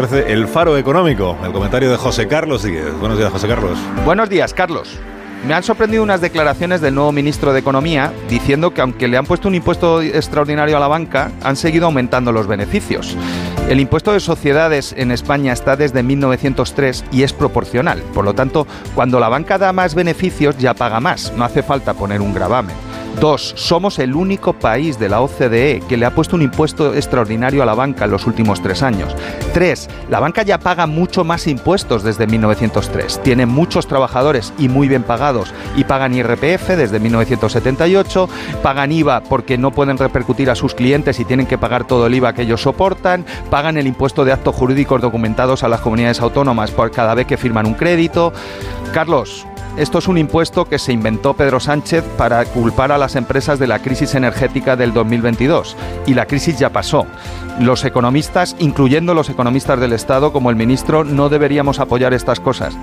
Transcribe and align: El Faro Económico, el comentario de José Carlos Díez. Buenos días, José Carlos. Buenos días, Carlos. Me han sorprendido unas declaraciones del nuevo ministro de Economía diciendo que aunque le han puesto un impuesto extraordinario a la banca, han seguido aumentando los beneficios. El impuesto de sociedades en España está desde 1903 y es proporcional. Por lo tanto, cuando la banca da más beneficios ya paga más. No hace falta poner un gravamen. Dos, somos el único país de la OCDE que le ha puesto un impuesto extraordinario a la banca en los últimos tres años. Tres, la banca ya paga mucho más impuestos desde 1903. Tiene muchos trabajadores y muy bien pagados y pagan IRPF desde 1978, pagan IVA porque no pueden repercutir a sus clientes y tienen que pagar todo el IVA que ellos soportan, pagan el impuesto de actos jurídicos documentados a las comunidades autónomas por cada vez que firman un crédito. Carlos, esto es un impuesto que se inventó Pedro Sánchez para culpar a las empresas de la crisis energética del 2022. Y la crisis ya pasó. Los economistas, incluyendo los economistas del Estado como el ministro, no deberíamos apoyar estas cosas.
El 0.00 0.48
Faro 0.48 0.78
Económico, 0.78 1.36
el 1.44 1.52
comentario 1.52 1.90
de 1.90 1.98
José 1.98 2.26
Carlos 2.26 2.62
Díez. 2.62 2.90
Buenos 2.98 3.18
días, 3.18 3.30
José 3.30 3.46
Carlos. 3.46 3.78
Buenos 4.02 4.30
días, 4.30 4.54
Carlos. 4.54 4.98
Me 5.46 5.52
han 5.52 5.62
sorprendido 5.62 6.02
unas 6.02 6.22
declaraciones 6.22 6.80
del 6.80 6.94
nuevo 6.94 7.12
ministro 7.12 7.52
de 7.52 7.60
Economía 7.60 8.10
diciendo 8.26 8.72
que 8.72 8.80
aunque 8.80 9.08
le 9.08 9.18
han 9.18 9.26
puesto 9.26 9.48
un 9.48 9.56
impuesto 9.56 10.00
extraordinario 10.00 10.78
a 10.78 10.80
la 10.80 10.88
banca, 10.88 11.30
han 11.42 11.54
seguido 11.54 11.84
aumentando 11.84 12.32
los 12.32 12.46
beneficios. 12.46 13.14
El 13.68 13.78
impuesto 13.78 14.14
de 14.14 14.20
sociedades 14.20 14.94
en 14.96 15.10
España 15.10 15.52
está 15.52 15.76
desde 15.76 16.02
1903 16.02 17.04
y 17.12 17.22
es 17.22 17.34
proporcional. 17.34 18.02
Por 18.14 18.24
lo 18.24 18.32
tanto, 18.32 18.66
cuando 18.94 19.20
la 19.20 19.28
banca 19.28 19.58
da 19.58 19.74
más 19.74 19.94
beneficios 19.94 20.56
ya 20.56 20.72
paga 20.72 21.00
más. 21.00 21.30
No 21.36 21.44
hace 21.44 21.62
falta 21.62 21.92
poner 21.92 22.22
un 22.22 22.32
gravamen. 22.32 22.74
Dos, 23.18 23.52
somos 23.56 23.98
el 23.98 24.14
único 24.14 24.52
país 24.52 24.98
de 24.98 25.08
la 25.08 25.20
OCDE 25.20 25.82
que 25.88 25.96
le 25.96 26.06
ha 26.06 26.14
puesto 26.14 26.36
un 26.36 26.42
impuesto 26.42 26.94
extraordinario 26.94 27.62
a 27.62 27.66
la 27.66 27.74
banca 27.74 28.04
en 28.04 28.10
los 28.10 28.26
últimos 28.26 28.62
tres 28.62 28.82
años. 28.82 29.14
Tres, 29.52 29.88
la 30.08 30.20
banca 30.20 30.42
ya 30.42 30.58
paga 30.58 30.86
mucho 30.86 31.24
más 31.24 31.46
impuestos 31.46 32.02
desde 32.02 32.26
1903. 32.26 33.22
Tiene 33.22 33.46
muchos 33.46 33.86
trabajadores 33.86 34.52
y 34.58 34.68
muy 34.68 34.88
bien 34.88 35.02
pagados 35.02 35.52
y 35.76 35.84
pagan 35.84 36.14
IRPF 36.14 36.68
desde 36.68 37.00
1978, 37.00 38.28
pagan 38.62 38.92
IVA 38.92 39.22
porque 39.22 39.58
no 39.58 39.70
pueden 39.70 39.98
repercutir 39.98 40.48
a 40.50 40.54
sus 40.54 40.74
clientes 40.74 41.20
y 41.20 41.24
tienen 41.24 41.46
que 41.46 41.58
pagar 41.58 41.86
todo 41.86 42.06
el 42.06 42.14
IVA 42.14 42.32
que 42.32 42.42
ellos 42.42 42.62
soportan, 42.62 43.26
pagan 43.50 43.76
el 43.76 43.86
impuesto 43.86 44.24
de 44.24 44.32
actos 44.32 44.54
jurídicos 44.54 45.02
documentados 45.02 45.62
a 45.62 45.68
las 45.68 45.80
comunidades 45.80 46.20
autónomas 46.20 46.70
por 46.70 46.90
cada 46.90 47.14
vez 47.14 47.26
que 47.26 47.36
firman 47.36 47.66
un 47.66 47.74
crédito. 47.74 48.32
Carlos, 48.94 49.46
esto 49.76 49.98
es 49.98 50.08
un 50.08 50.18
impuesto 50.18 50.64
que 50.64 50.78
se 50.78 50.92
inventó 50.92 51.34
Pedro 51.34 51.60
Sánchez 51.60 52.04
para 52.16 52.44
culpar 52.44 52.92
a 52.92 52.98
las 52.98 53.16
empresas 53.16 53.58
de 53.58 53.66
la 53.66 53.78
crisis 53.78 54.14
energética 54.14 54.76
del 54.76 54.92
2022. 54.92 55.76
Y 56.06 56.14
la 56.14 56.26
crisis 56.26 56.58
ya 56.58 56.70
pasó. 56.70 57.06
Los 57.58 57.84
economistas, 57.84 58.56
incluyendo 58.58 59.14
los 59.14 59.30
economistas 59.30 59.80
del 59.80 59.92
Estado 59.92 60.32
como 60.32 60.50
el 60.50 60.56
ministro, 60.56 61.04
no 61.04 61.28
deberíamos 61.28 61.78
apoyar 61.78 62.14
estas 62.14 62.40
cosas. 62.40 62.76